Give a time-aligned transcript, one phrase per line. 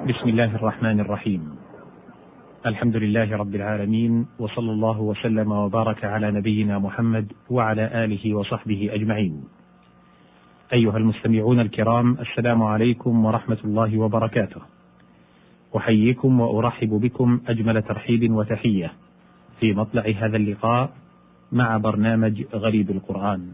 [0.00, 1.56] بسم الله الرحمن الرحيم.
[2.66, 9.44] الحمد لله رب العالمين وصلى الله وسلم وبارك على نبينا محمد وعلى آله وصحبه أجمعين.
[10.72, 14.60] أيها المستمعون الكرام السلام عليكم ورحمة الله وبركاته.
[15.76, 18.92] أحييكم وأرحب بكم أجمل ترحيب وتحية
[19.60, 20.90] في مطلع هذا اللقاء
[21.52, 23.52] مع برنامج غريب القرآن.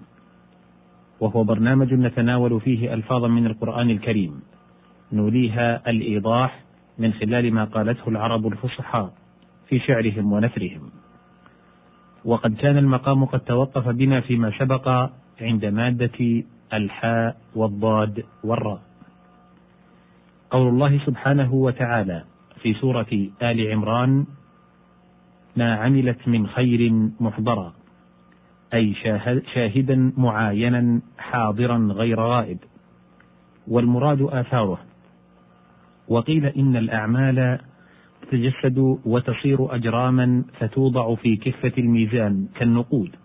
[1.21, 4.41] وهو برنامج نتناول فيه ألفاظا من القرآن الكريم.
[5.13, 6.61] نوليها الإيضاح
[6.99, 9.13] من خلال ما قالته العرب الفصحاء
[9.69, 10.91] في شعرهم ونثرهم.
[12.25, 18.83] وقد كان المقام قد توقف بنا فيما سبق عند مادة الحاء والضاد والراء.
[20.51, 22.25] قول الله سبحانه وتعالى
[22.63, 24.27] في سورة آل عمران
[25.57, 27.73] ما عملت من خير محضرا
[28.75, 28.95] أي
[29.55, 32.59] شاهدا معاينا حاضرا غير غائب
[33.69, 34.79] والمراد آثاره
[36.09, 37.59] وقيل إن الأعمال
[38.23, 43.17] تتجسد وتصير أجراما فتوضع في كفة الميزان كالنقود.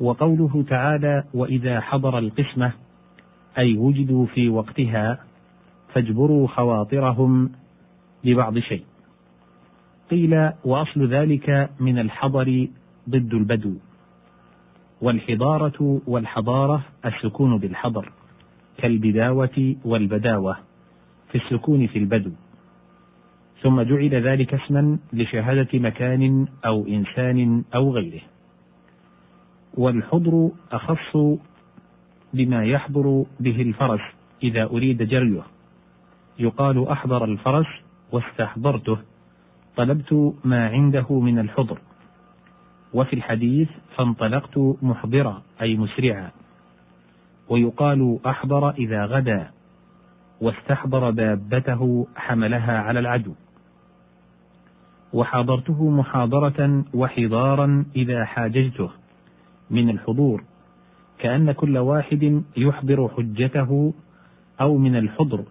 [0.00, 2.72] وقوله تعالى وإذا حضر القسمة
[3.58, 5.18] أي وجدوا في وقتها
[5.92, 7.50] فاجبروا خواطرهم
[8.24, 8.84] ببعض شيء.
[10.10, 12.68] قيل وأصل ذلك من الحضر
[13.10, 13.74] ضد البدو
[15.00, 18.12] والحضارة والحضارة السكون بالحضر
[18.78, 20.65] كالبداوة والبداوة.
[21.36, 22.30] السكون في البدو.
[23.62, 28.20] ثم جعل ذلك اسما لشهادة مكان أو إنسان أو غيره.
[29.74, 31.16] والحضر أخص
[32.34, 34.00] بما يحضر به الفرس
[34.42, 35.42] إذا أريد جريه.
[36.38, 37.66] يقال أحضر الفرس
[38.12, 38.98] واستحضرته.
[39.76, 41.78] طلبت ما عنده من الحضر.
[42.94, 46.30] وفي الحديث فانطلقت محضرا أي مسرعا.
[47.48, 49.55] ويقال أحضر إذا غدا.
[50.40, 53.32] واستحضر دابته حملها على العدو.
[55.12, 58.90] وحاضرته محاضرة وحضارا إذا حاججته
[59.70, 60.44] من الحضور
[61.18, 63.94] كأن كل واحد يحضر حجته
[64.60, 65.44] أو من الحضر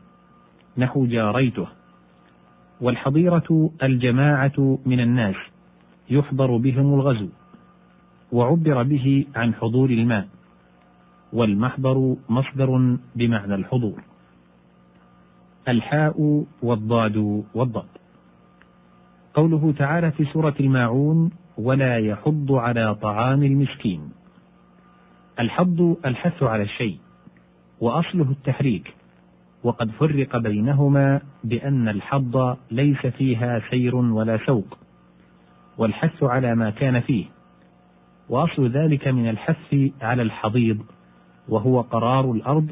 [0.78, 1.68] نحو جاريته.
[2.82, 5.36] والحضيرة الجماعة من الناس
[6.10, 7.30] يحضر بهم الغزو
[8.32, 10.28] وعبر به عن حضور الماء
[11.34, 14.02] والمحضر مصدر بمعنى الحضور.
[15.68, 17.88] الحاء والضاد والضاد.
[19.34, 24.10] قوله تعالى في سورة الماعون ولا يحض على طعام المسكين
[25.40, 26.98] الحض الحث على الشيء
[27.82, 28.94] وأصله التحريك.
[29.64, 34.78] وقد فرق بينهما بأن الحض ليس فيها سير ولا سوق
[35.78, 37.26] والحث على ما كان فيه.
[38.30, 40.78] وأصل ذلك من الحث على الحضيض
[41.50, 42.72] وهو قرار الأرض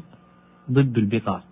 [0.70, 1.44] ضد البقاء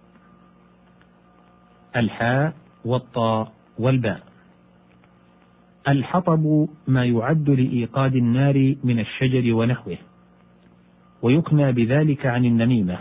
[1.97, 2.53] الحاء
[2.85, 4.23] والطاء والباء.
[5.89, 9.99] الحطب ما يعد لإيقاد النار من الشجر ونحوه
[11.23, 12.99] ويكنى بذلك عن النميمة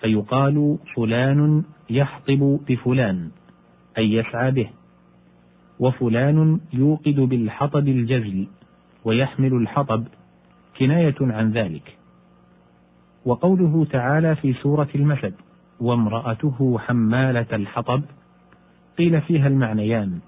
[0.00, 3.30] فيقال فلان يحطب بفلان
[3.98, 4.68] أي يسعى به
[5.78, 8.46] وفلان يوقد بالحطب الجزل
[9.04, 10.04] ويحمل الحطب
[10.78, 11.96] كناية عن ذلك.
[13.24, 15.34] وقوله تعالى في سورة المسد
[15.80, 18.02] وامرأته حمالة الحطب.
[18.98, 20.18] قيل فيها المعنيان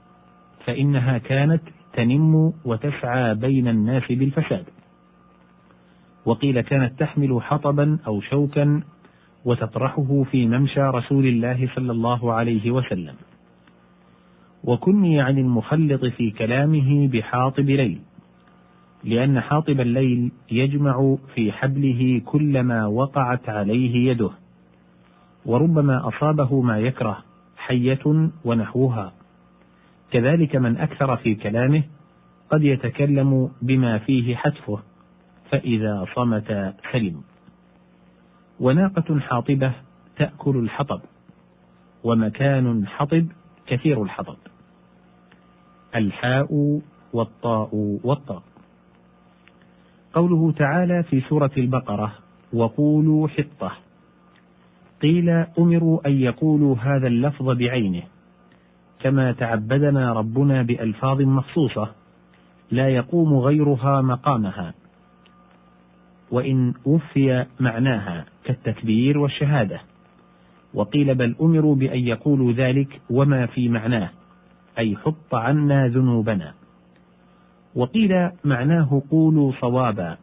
[0.65, 1.63] فإنها كانت
[1.93, 4.65] تنم وتسعى بين الناس بالفساد.
[6.25, 8.83] وقيل كانت تحمل حطبا أو شوكا
[9.45, 13.15] وتطرحه في ممشى رسول الله صلى الله عليه وسلم.
[14.65, 17.99] وكني عن المخلط في كلامه بحاطب ليل
[19.05, 24.31] لأن حاطب الليل يجمع في حبله كل ما وقعت عليه يده.
[25.47, 27.19] وربما أصابه ما يكره
[27.57, 29.13] حية ونحوها.
[30.11, 31.83] كذلك من أكثر في كلامه
[32.51, 34.79] قد يتكلم بما فيه حتفه
[35.51, 37.23] فإذا صمت سلم.
[38.61, 39.73] وناقة حاطبة
[40.17, 41.01] تأكل الحطب
[42.05, 43.27] ومكان حطب
[43.67, 44.37] كثير الحطب.
[45.95, 46.81] الحاء
[47.13, 47.69] والطاء
[48.05, 48.43] والطاء.
[50.15, 52.13] قوله تعالى في سورة البقرة
[52.53, 53.73] وقولوا حطة
[55.03, 55.29] قيل
[55.59, 58.03] أمروا أن يقولوا هذا اللفظ بعينه
[59.01, 61.89] كما تعبدنا ربنا بألفاظ مخصوصة
[62.71, 64.75] لا يقوم غيرها مقامها
[66.31, 69.81] وإن وفي معناها كالتكبير والشهادة.
[70.75, 74.11] وقيل بل أمروا بأن يقولوا ذلك وما في معناه
[74.79, 76.55] أي حط عنا ذنوبنا.
[77.75, 80.17] وقيل معناه قولوا صوابا.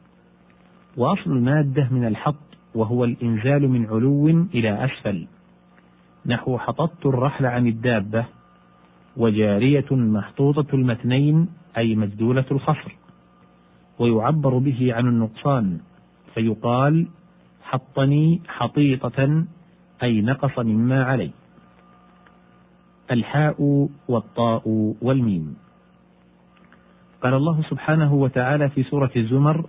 [0.97, 2.35] وأصل المادة من الحط
[2.75, 5.27] وهو الإنزال من علو إلى أسفل.
[6.25, 8.25] نحو حططت الرحل عن الدابة
[9.17, 12.95] وجارية محطوطة المتنين أي مجدولة الخصر.
[13.99, 15.79] ويعبر به عن النقصان
[16.33, 17.07] فيقال
[17.63, 19.45] حطني حطيطة
[20.03, 21.31] أي نقص مما علي.
[23.11, 25.55] الحاء والطاء والميم.
[27.23, 29.65] قال الله سبحانه وتعالى في سورة الزمر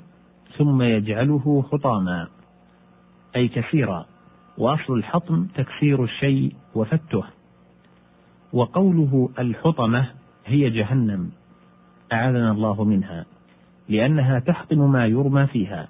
[0.59, 2.29] ثم يجعله حطاما.
[3.37, 4.07] أي كثيرا
[4.59, 7.25] وأصل الحطم تكسير الشيء وفته
[8.53, 10.11] وقوله الحطمة
[10.47, 11.31] هي جهنم
[12.13, 13.27] أعاذنا الله منها
[13.89, 15.89] لأنها تحطم ما يرمى فيها.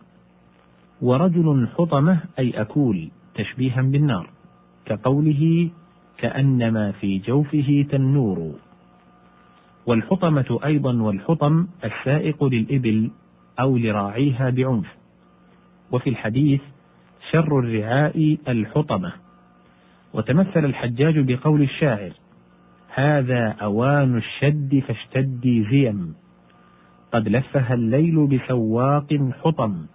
[1.02, 4.30] ورجل حطمة أي أكول تشبيها بالنار
[4.86, 5.70] كقوله
[6.18, 8.54] كأنما في جوفه تنور.
[9.86, 13.10] والحطمة أيضا والحطم السائق للإبل
[13.60, 14.86] أو لراعيها بعنف.
[15.92, 16.60] وفي الحديث
[17.30, 19.12] شر الرعاء الحطمة.
[20.14, 22.12] وتمثل الحجاج بقول الشاعر
[22.94, 26.14] هذا أوان الشد فاشتدي زيم
[27.12, 29.86] قد لفها الليل بسواق حطم.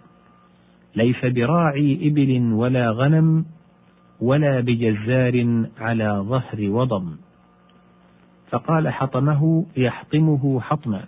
[0.96, 3.44] ليس براعي إبل ولا غنم
[4.20, 7.16] ولا بجزار على ظهر وضم.
[8.50, 11.04] فقال حطمه يحطمه حطما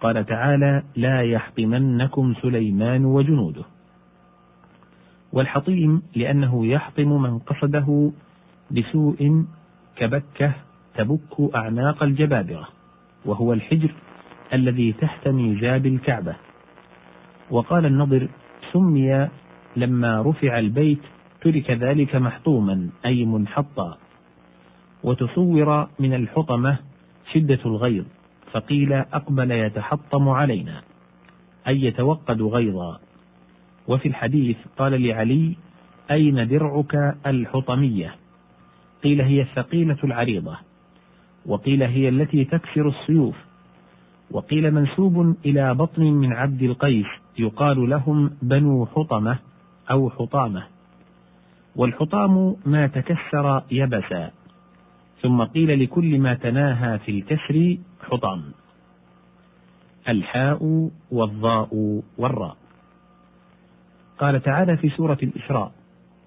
[0.00, 3.64] قال تعالى لا يحطمنكم سليمان وجنوده.
[5.32, 8.10] والحطيم لأنه يحطم من قصده
[8.70, 9.44] بسوء
[9.96, 10.52] كبكة
[10.94, 12.68] تبك أعناق الجبابرة
[13.24, 13.94] وهو الحجر
[14.52, 16.36] الذي تحت ميزاب الكعبة.
[17.50, 18.28] وقال النضر
[18.72, 19.28] سمي
[19.76, 21.02] لما رفع البيت
[21.40, 23.98] ترك ذلك محطوما أي منحطا.
[25.04, 26.78] وتصور من الحطمة
[27.32, 28.04] شدة الغيظ
[28.52, 30.82] فقيل أقبل يتحطم علينا
[31.68, 33.00] أي يتوقد غيظا.
[33.88, 35.56] وفي الحديث قال لعلي
[36.10, 38.14] أين درعك الحطمية؟
[39.04, 40.56] قيل هي الثقيلة العريضة
[41.46, 43.36] وقيل هي التي تكسر السيوف
[44.30, 47.06] وقيل منسوب إلى بطن من عبد القيس
[47.38, 49.38] يقال لهم بنو حطمة
[49.90, 50.62] أو حطامة
[51.76, 54.30] والحطام ما تكسر يبسا
[55.22, 58.42] ثم قيل لكل ما تناهى في الكسر حطام
[60.08, 62.56] الحاء والضاء والراء.
[64.18, 65.72] قال تعالى في سورة الإسراء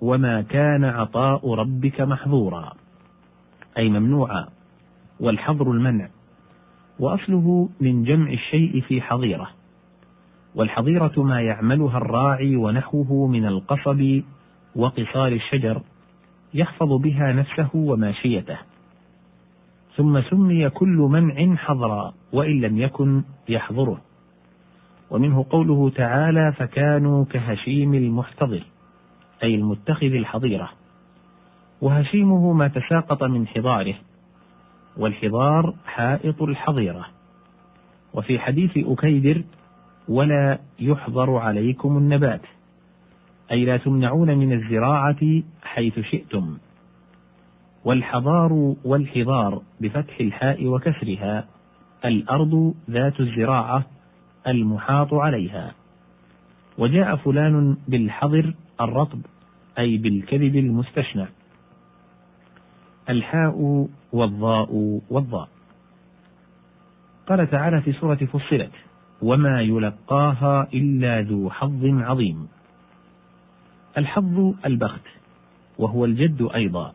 [0.02, 2.74] وما كان عطاء ربك محظورا.
[3.78, 4.48] أي ممنوعا.
[5.20, 6.08] والحظر المنع.
[7.00, 9.48] وأصله من جمع الشيء في حظيرة.
[10.56, 14.22] والحظيرة ما يعملها الراعي ونحوه من القصب
[14.76, 15.82] وقصار الشجر
[16.54, 18.58] يحفظ بها نفسه وماشيته.
[19.96, 24.02] ثم سمي كل منع حظرا وإن لم يكن يحظره.
[25.12, 28.63] ومنه قوله تعالى فكانوا كهشيم المحتضر
[29.44, 30.69] أي المتخذ الحظيرة.
[31.81, 33.96] وهشيمه ما تساقط من حضاره
[34.98, 37.06] والحضار حائط الحظيرة.
[38.13, 39.44] وفي حديث أكيدر
[40.08, 42.42] ولا يحضر عليكم النبات
[43.52, 46.57] أي لا تمنعون من الزراعة حيث شئتم.
[47.86, 51.48] والحضار والحضار بفتح الحاء وكسرها
[52.06, 53.86] الأرض ذات الزراعة
[54.48, 55.74] المحاط عليها.
[56.78, 59.22] وجاء فلان بالحظر الرطب
[59.80, 61.28] أي بالكذب المستشنع
[63.10, 65.50] الحاء والضاء والضاء.
[67.28, 68.71] قال تعالى في سورة فصلت
[69.21, 72.48] وما يلقاها إلا ذو حظ عظيم.
[73.98, 75.06] الحظ البخت
[75.78, 76.94] وهو الجد أيضا.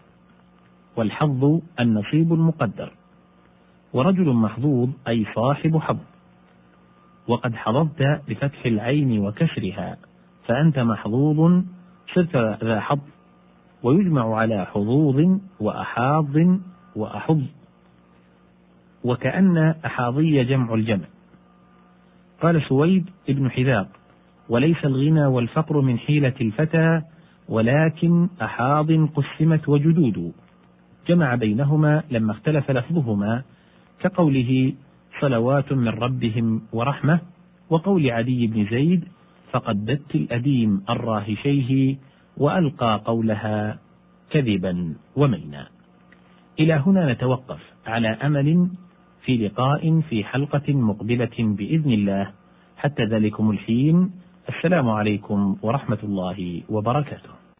[0.97, 2.93] والحظ النصيب المقدر.
[3.93, 5.99] ورجل محظوظ أي صاحب حظ.
[7.29, 9.97] وقد حظظت بفتح العين وكسرها
[10.47, 11.63] فأنت محظوظ
[12.15, 12.99] صرت ذا حظ
[13.83, 16.37] ويجمع على حظوظ وأحاظ
[16.97, 17.43] وأحظ
[19.05, 21.05] وكأن أحاظي جمع الجمع.
[22.43, 23.89] قال سويد ابن حذاق
[24.49, 27.03] وليس الغنى والفقر من حيلة الفتى
[27.49, 30.33] ولكن أحاض قسمت وجدود.
[31.09, 33.43] جمع بينهما لما اختلف لفظهما
[34.01, 34.73] كقوله
[35.21, 37.21] صلوات من ربهم ورحمة
[37.71, 39.05] وقول عدي بن زيد
[39.53, 41.97] فقددت الأديم الراهشيه
[42.37, 43.79] وألقى قولها
[44.31, 45.67] كذبا ومينا.
[46.61, 48.69] إلى هنا نتوقف على أمل
[49.25, 52.31] في لقاء في حلقة مقبلة بإذن الله.
[52.77, 54.11] حتى ذلكم الحين
[54.49, 57.46] السلام عليكم ورحمة الله وبركاته.